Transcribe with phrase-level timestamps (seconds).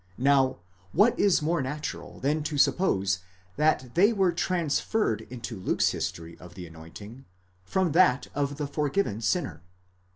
[0.17, 0.57] Now,
[0.93, 3.19] what is more natural than to suppose
[3.55, 7.25] that they were transferred into Luke's history of the anointing,
[7.63, 9.61] from that of the forgiven sinner?